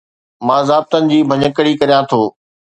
[0.47, 2.21] مان ضابطن جي ڀڃڪڙي ڪريان ٿو